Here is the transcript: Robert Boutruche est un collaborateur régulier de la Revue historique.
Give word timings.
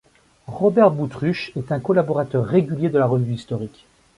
Robert 0.47 0.89
Boutruche 0.89 1.51
est 1.55 1.71
un 1.71 1.79
collaborateur 1.79 2.43
régulier 2.43 2.89
de 2.89 2.97
la 2.97 3.05
Revue 3.05 3.33
historique. 3.35 3.85